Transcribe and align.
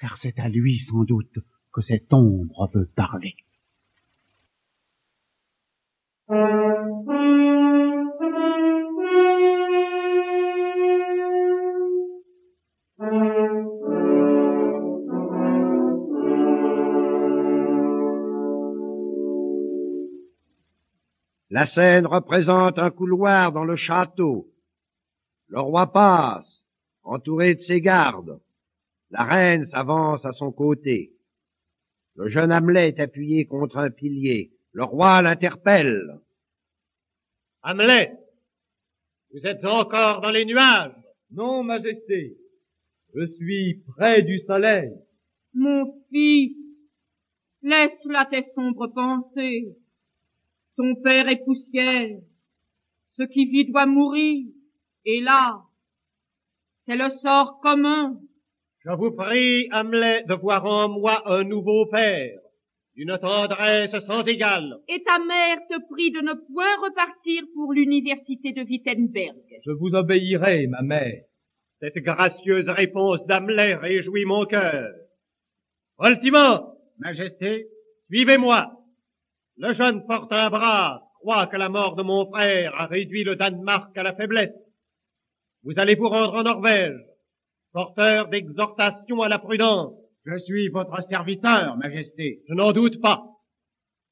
car 0.00 0.16
c'est 0.22 0.38
à 0.38 0.48
lui 0.48 0.78
sans 0.88 1.04
doute 1.04 1.38
que 1.72 1.82
cette 1.82 2.12
ombre 2.12 2.70
veut 2.74 2.90
parler. 2.96 3.34
La 21.52 21.66
scène 21.66 22.06
représente 22.06 22.78
un 22.78 22.90
couloir 22.90 23.52
dans 23.52 23.64
le 23.64 23.76
château. 23.76 24.46
Le 25.48 25.60
roi 25.60 25.92
passe, 25.92 26.64
entouré 27.02 27.56
de 27.56 27.62
ses 27.62 27.80
gardes. 27.80 28.40
La 29.10 29.24
reine 29.24 29.66
s'avance 29.66 30.24
à 30.24 30.32
son 30.32 30.52
côté. 30.52 31.12
Le 32.16 32.28
jeune 32.28 32.52
Hamlet 32.52 32.88
est 32.88 33.00
appuyé 33.00 33.46
contre 33.46 33.78
un 33.78 33.90
pilier. 33.90 34.52
Le 34.72 34.84
roi 34.84 35.20
l'interpelle. 35.22 36.20
Hamlet, 37.62 38.12
vous 39.32 39.46
êtes 39.46 39.64
encore 39.64 40.20
dans 40.20 40.30
les 40.30 40.44
nuages. 40.44 40.94
Non, 41.30 41.62
Majesté, 41.62 42.36
je 43.14 43.26
suis 43.32 43.82
près 43.96 44.22
du 44.22 44.40
soleil. 44.40 44.92
Mon 45.54 45.92
fils, 46.10 46.56
laisse 47.62 48.04
la 48.04 48.26
tes 48.26 48.46
sombres 48.54 48.88
pensées. 48.88 49.76
Ton 50.76 50.94
père 50.96 51.28
est 51.28 51.44
poussière. 51.44 52.20
Ce 53.12 53.22
qui 53.24 53.46
vit 53.46 53.66
doit 53.66 53.86
mourir. 53.86 54.46
Et 55.04 55.20
là, 55.20 55.62
c'est 56.86 56.96
le 56.96 57.10
sort 57.22 57.60
commun. 57.60 58.20
Je 58.84 58.90
vous 58.90 59.10
prie, 59.10 59.68
Hamlet, 59.72 60.24
de 60.26 60.34
voir 60.34 60.64
en 60.64 60.88
moi 60.88 61.22
un 61.26 61.44
nouveau 61.44 61.86
père, 61.86 62.38
d'une 62.94 63.18
tendresse 63.18 63.94
sans 64.06 64.24
égale. 64.24 64.76
Et 64.88 65.02
ta 65.02 65.18
mère 65.18 65.58
te 65.68 65.86
prie 65.92 66.10
de 66.10 66.20
ne 66.20 66.32
point 66.32 66.76
repartir 66.82 67.42
pour 67.54 67.72
l'université 67.74 68.52
de 68.52 68.62
Wittenberg. 68.62 69.36
Je 69.66 69.72
vous 69.72 69.94
obéirai, 69.94 70.66
ma 70.66 70.82
mère. 70.82 71.24
Cette 71.80 71.98
gracieuse 71.98 72.68
réponse 72.68 73.24
d'Hamlet 73.26 73.74
réjouit 73.74 74.24
mon 74.24 74.46
cœur. 74.46 74.90
Ultimement, 76.02 76.74
Majesté, 77.00 77.66
suivez-moi. 78.10 78.72
Le 79.56 79.72
jeune 79.72 80.06
porte 80.06 80.32
un 80.32 80.50
bras, 80.50 81.02
croit 81.20 81.46
que 81.46 81.56
la 81.56 81.70
mort 81.70 81.96
de 81.96 82.02
mon 82.02 82.30
frère 82.30 82.74
a 82.78 82.86
réduit 82.86 83.24
le 83.24 83.36
Danemark 83.36 83.96
à 83.96 84.02
la 84.02 84.14
faiblesse. 84.14 84.54
Vous 85.64 85.72
allez 85.78 85.94
vous 85.94 86.08
rendre 86.08 86.34
en 86.34 86.42
Norvège, 86.42 87.00
porteur 87.72 88.28
d'exhortation 88.28 89.22
à 89.22 89.28
la 89.28 89.38
prudence. 89.38 89.96
je 90.24 90.38
suis 90.38 90.68
votre 90.68 91.02
serviteur, 91.08 91.76
Majesté. 91.76 92.40
Je 92.48 92.54
n'en 92.54 92.72
doute 92.72 93.00
pas. 93.00 93.24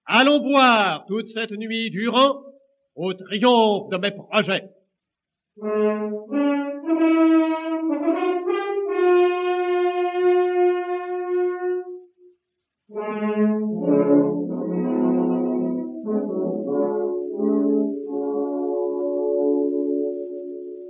Allons 0.07 0.41
boire 0.41 1.05
toute 1.07 1.29
cette 1.35 1.51
nuit 1.53 1.91
durant 1.91 2.41
au 2.95 3.13
triomphe 3.15 3.91
de 3.91 3.97
mes 3.99 4.11
projets. 4.11 4.71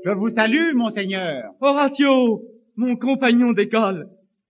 Je 0.04 0.10
vous 0.14 0.30
salue, 0.30 0.74
monseigneur. 0.74 1.52
Horatio, 1.60 2.42
mon 2.78 2.96
compagnon 2.96 3.52
d'école, 3.52 4.08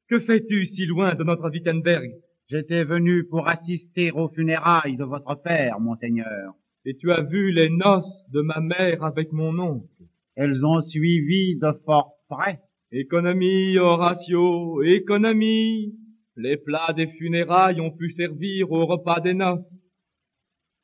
que 0.08 0.20
fais-tu 0.20 0.66
si 0.66 0.84
loin 0.84 1.14
de 1.14 1.24
notre 1.24 1.50
Wittenberg? 1.50 2.12
J'étais 2.50 2.84
venu 2.84 3.24
pour 3.24 3.48
assister 3.48 4.10
aux 4.12 4.28
funérailles 4.28 4.96
de 4.96 5.04
votre 5.04 5.34
père, 5.42 5.80
monseigneur. 5.80 6.52
Et 6.84 6.94
tu 6.96 7.10
as 7.10 7.22
vu 7.22 7.50
les 7.52 7.70
noces 7.70 8.24
de 8.32 8.42
ma 8.42 8.60
mère 8.60 9.02
avec 9.02 9.32
mon 9.32 9.58
oncle. 9.58 9.86
Elles 10.36 10.62
ont 10.64 10.82
suivi 10.82 11.56
de 11.56 11.72
fort 11.86 12.12
près. 12.28 12.60
Économie, 12.92 13.78
Horatio, 13.78 14.82
économie. 14.82 15.94
Les 16.36 16.58
plats 16.58 16.92
des 16.94 17.08
funérailles 17.18 17.80
ont 17.80 17.90
pu 17.90 18.10
servir 18.10 18.70
au 18.70 18.84
repas 18.84 19.20
des 19.20 19.34
noces. 19.34 19.64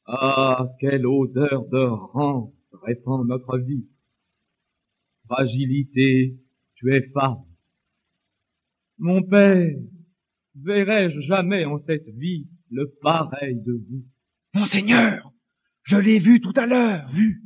Ah, 0.07 0.67
quelle 0.81 1.07
odeur 1.07 1.67
de 1.69 1.79
rance 1.79 2.53
répand 2.83 3.27
notre 3.27 3.59
vie. 3.59 3.87
Fragilité, 5.27 6.37
tu 6.85 6.95
es 6.95 7.03
femme. 7.13 7.45
Mon 8.99 9.23
père, 9.23 9.75
verrai-je 10.63 11.21
jamais 11.23 11.65
en 11.65 11.79
cette 11.87 12.09
vie 12.17 12.47
le 12.71 12.93
pareil 13.03 13.57
de 13.65 13.73
vous? 13.73 14.05
Monseigneur, 14.55 15.33
je 15.85 15.97
l'ai 15.97 16.19
vu 16.19 16.41
tout 16.41 16.53
à 16.57 16.67
l'heure. 16.67 17.11
Vu 17.13 17.41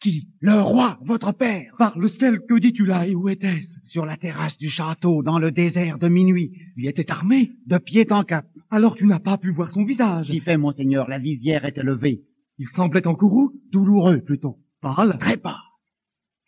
Qui 0.00 0.28
Le 0.40 0.60
roi, 0.60 0.98
votre 1.04 1.32
père. 1.32 1.74
Par 1.78 1.98
le 1.98 2.08
ciel, 2.08 2.40
que 2.48 2.58
dis-tu 2.58 2.86
là 2.86 3.06
et 3.06 3.14
où 3.14 3.28
était-ce? 3.28 3.68
Sur 3.88 4.06
la 4.06 4.16
terrasse 4.16 4.56
du 4.58 4.68
château, 4.68 5.22
dans 5.22 5.38
le 5.38 5.50
désert 5.50 5.98
de 5.98 6.08
minuit. 6.08 6.52
Il 6.76 6.86
était 6.86 7.10
armé 7.10 7.52
De 7.66 7.78
pied 7.78 8.06
en 8.10 8.24
cap. 8.24 8.46
Alors 8.70 8.96
tu 8.96 9.06
n'as 9.06 9.20
pas 9.20 9.38
pu 9.38 9.50
voir 9.50 9.70
son 9.72 9.84
visage. 9.84 10.26
J'y 10.26 10.40
fait, 10.40 10.56
monseigneur, 10.56 11.08
la 11.08 11.18
visière 11.18 11.64
était 11.64 11.82
levée. 11.82 12.22
Il 12.58 12.68
semblait 12.68 13.06
en 13.06 13.14
courroux 13.14 13.52
Douloureux, 13.72 14.20
plutôt. 14.20 14.58
Pâle 14.80 15.18
Très 15.18 15.36
bas. 15.36 15.60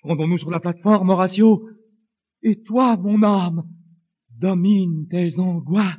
Rendons-nous 0.03 0.39
sur 0.39 0.51
la 0.51 0.61
plateforme, 0.61 1.11
Horatio. 1.11 1.69
Et 2.49 2.62
toi, 2.62 2.97
mon 2.97 3.25
âme, 3.25 3.65
domine 4.31 5.09
tes 5.09 5.37
angoisses. 5.37 5.97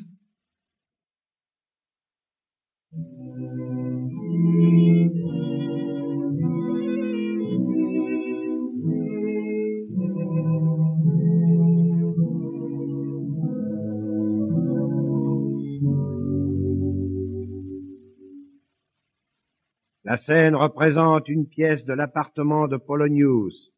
La 20.06 20.16
scène 20.16 20.56
représente 20.56 21.28
une 21.28 21.46
pièce 21.50 21.84
de 21.84 21.91
l'appartement 21.91 22.69
de 22.69 22.78
Polonius, 22.78 23.74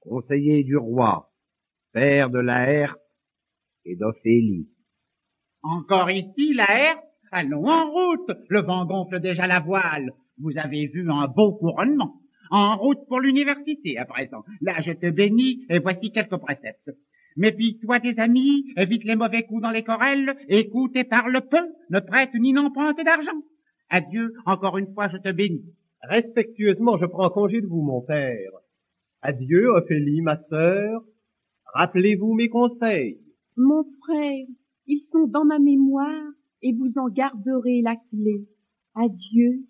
conseiller 0.00 0.64
du 0.64 0.76
roi, 0.76 1.29
père 1.92 2.30
de 2.30 2.38
Laerte 2.38 2.98
et 3.84 3.96
d'Ophélie. 3.96 4.68
Encore 5.62 6.10
ici, 6.10 6.54
la 6.54 6.70
herse 6.70 7.10
Allons 7.32 7.66
en 7.68 7.88
route. 7.90 8.36
Le 8.48 8.60
vent 8.60 8.86
gonfle 8.86 9.20
déjà 9.20 9.46
la 9.46 9.60
voile. 9.60 10.10
Vous 10.38 10.56
avez 10.56 10.88
vu 10.88 11.08
un 11.08 11.28
beau 11.28 11.52
couronnement. 11.52 12.14
En 12.50 12.76
route 12.76 12.98
pour 13.06 13.20
l'université 13.20 13.98
à 13.98 14.04
présent. 14.04 14.42
Là, 14.60 14.80
je 14.84 14.92
te 14.92 15.08
bénis 15.08 15.64
et 15.68 15.78
voici 15.78 16.10
quelques 16.10 16.38
préceptes. 16.38 16.90
Méfie-toi 17.36 18.00
tes 18.00 18.18
amis, 18.18 18.64
évite 18.76 19.04
les 19.04 19.14
mauvais 19.14 19.44
coups 19.44 19.62
dans 19.62 19.70
les 19.70 19.84
querelles, 19.84 20.34
écoute 20.48 20.96
et 20.96 21.04
parle 21.04 21.40
peu, 21.48 21.64
ne 21.90 22.00
prête 22.00 22.34
ni 22.34 22.52
n'emprunte 22.52 23.02
d'argent. 23.04 23.40
Adieu, 23.88 24.32
encore 24.46 24.78
une 24.78 24.92
fois, 24.92 25.08
je 25.08 25.18
te 25.18 25.30
bénis. 25.30 25.64
Respectueusement, 26.02 26.98
je 26.98 27.06
prends 27.06 27.30
congé 27.30 27.60
de 27.60 27.66
vous, 27.68 27.82
mon 27.82 28.00
père. 28.00 28.50
Adieu, 29.22 29.68
Ophélie, 29.68 30.22
ma 30.22 30.36
sœur. 30.38 31.02
Rappelez-vous 31.74 32.34
mes 32.34 32.48
conseils. 32.48 33.18
Mon 33.56 33.84
frère, 34.04 34.46
ils 34.86 35.02
sont 35.12 35.26
dans 35.26 35.44
ma 35.44 35.58
mémoire 35.58 36.30
et 36.62 36.72
vous 36.72 36.92
en 36.96 37.08
garderez 37.08 37.80
la 37.82 37.96
clé. 38.10 38.46
Adieu. 38.94 39.60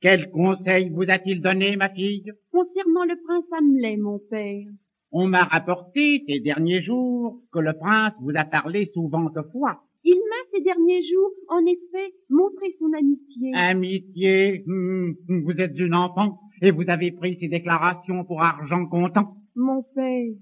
Quel 0.00 0.30
conseil 0.30 0.90
vous 0.90 1.04
a-t-il 1.08 1.40
donné, 1.40 1.76
ma 1.76 1.88
fille? 1.88 2.30
Concernant 2.50 3.04
le 3.04 3.14
prince 3.24 3.44
Hamlet, 3.58 3.96
mon 3.96 4.18
père, 4.30 4.66
On 5.12 5.26
m'a 5.28 5.44
rapporté 5.44 6.22
ces 6.26 6.40
derniers 6.40 6.82
jours 6.82 7.40
que 7.52 7.60
le 7.60 7.72
prince 7.72 8.12
vous 8.20 8.32
a 8.34 8.44
parlé 8.44 8.90
souvent 8.92 9.30
de 9.30 9.40
foi. 9.52 9.80
il 10.02 10.16
m'a 10.16 10.42
ces 10.52 10.62
derniers 10.62 11.02
jours, 11.10 11.30
en 11.48 11.64
effet, 11.64 12.12
montré 12.28 12.66
son 12.78 12.92
amitié. 12.92 13.52
Amitié, 13.54 14.64
hum, 14.66 15.14
vous 15.28 15.52
êtes 15.58 15.78
une 15.78 15.94
enfant 15.94 16.38
et 16.60 16.70
vous 16.70 16.84
avez 16.88 17.10
pris 17.12 17.38
ces 17.40 17.48
déclarations 17.48 18.24
pour 18.24 18.42
argent 18.42 18.86
comptant. 18.86 19.36
Mon 19.54 19.82
père, 19.94 20.34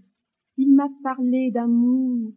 il 0.56 0.74
m'a 0.74 0.88
parlé 1.02 1.50
d'amour 1.50 2.32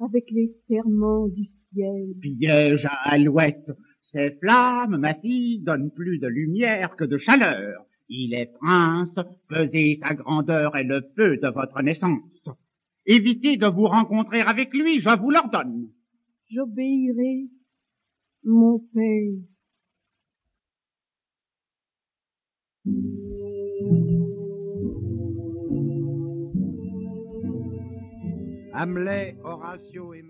avec 0.00 0.30
les 0.30 0.50
serments 0.68 1.28
du 1.28 1.44
ciel. 1.44 2.14
Piège 2.20 2.84
à 2.86 3.10
alouette. 3.10 3.70
Ces 4.02 4.30
flammes, 4.40 4.96
ma 4.96 5.14
fille, 5.14 5.60
donnent 5.60 5.90
plus 5.92 6.18
de 6.18 6.26
lumière 6.26 6.96
que 6.96 7.04
de 7.04 7.18
chaleur. 7.18 7.84
Il 8.08 8.34
est 8.34 8.52
prince, 8.60 9.14
pesez 9.48 10.00
sa 10.02 10.14
grandeur 10.14 10.76
et 10.76 10.84
le 10.84 11.02
peu 11.14 11.36
de 11.36 11.48
votre 11.48 11.80
naissance. 11.82 12.48
Évitez 13.06 13.56
de 13.56 13.66
vous 13.66 13.86
rencontrer 13.86 14.40
avec 14.40 14.74
lui, 14.74 15.00
je 15.00 15.16
vous 15.18 15.30
l'ordonne. 15.30 15.88
J'obéirai, 16.48 17.48
mon 18.44 18.80
père. 18.92 19.30
Hamlet, 28.80 29.36
Horatio 29.44 30.14
et 30.14 30.22
Mar 30.22 30.28